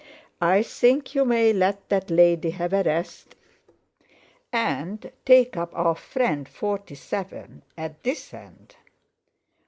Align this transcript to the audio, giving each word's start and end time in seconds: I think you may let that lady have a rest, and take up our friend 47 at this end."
I 0.41 0.63
think 0.63 1.13
you 1.13 1.25
may 1.25 1.53
let 1.53 1.89
that 1.89 2.09
lady 2.09 2.49
have 2.49 2.73
a 2.73 2.81
rest, 2.81 3.35
and 4.51 5.11
take 5.25 5.55
up 5.55 5.69
our 5.75 5.93
friend 5.93 6.49
47 6.49 7.61
at 7.77 8.01
this 8.01 8.33
end." 8.33 8.77